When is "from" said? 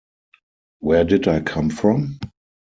1.69-2.17